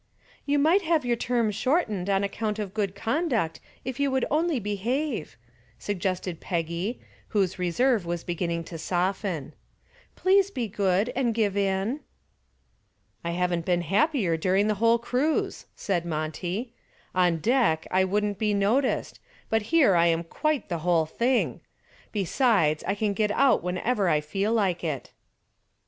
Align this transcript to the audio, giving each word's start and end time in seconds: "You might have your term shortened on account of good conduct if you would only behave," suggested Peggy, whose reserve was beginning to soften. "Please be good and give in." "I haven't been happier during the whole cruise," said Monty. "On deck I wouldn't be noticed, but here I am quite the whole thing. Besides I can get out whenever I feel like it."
"You 0.47 0.57
might 0.57 0.81
have 0.81 1.05
your 1.05 1.15
term 1.15 1.51
shortened 1.51 2.09
on 2.09 2.23
account 2.23 2.57
of 2.57 2.73
good 2.73 2.95
conduct 2.95 3.59
if 3.85 3.99
you 3.99 4.09
would 4.09 4.25
only 4.31 4.59
behave," 4.59 5.37
suggested 5.77 6.39
Peggy, 6.39 6.99
whose 7.27 7.59
reserve 7.59 8.03
was 8.03 8.23
beginning 8.23 8.63
to 8.63 8.79
soften. 8.79 9.53
"Please 10.15 10.49
be 10.49 10.67
good 10.67 11.09
and 11.15 11.35
give 11.35 11.55
in." 11.55 11.99
"I 13.23 13.29
haven't 13.29 13.63
been 13.63 13.81
happier 13.83 14.37
during 14.37 14.65
the 14.67 14.73
whole 14.81 14.97
cruise," 14.97 15.67
said 15.75 16.03
Monty. 16.03 16.73
"On 17.13 17.37
deck 17.37 17.85
I 17.91 18.03
wouldn't 18.03 18.39
be 18.39 18.55
noticed, 18.55 19.19
but 19.51 19.61
here 19.69 19.93
I 19.95 20.07
am 20.07 20.23
quite 20.23 20.67
the 20.67 20.79
whole 20.79 21.05
thing. 21.05 21.61
Besides 22.11 22.83
I 22.87 22.95
can 22.95 23.13
get 23.13 23.29
out 23.29 23.61
whenever 23.61 24.09
I 24.09 24.19
feel 24.19 24.51
like 24.51 24.83
it." 24.83 25.11